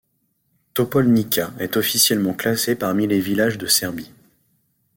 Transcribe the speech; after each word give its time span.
Topolnica 0.73 1.53
est 1.59 1.77
officiellement 1.77 2.33
classée 2.33 2.75
parmi 2.75 3.05
les 3.05 3.19
villages 3.19 3.59
de 3.59 3.67
Serbie. 3.67 4.11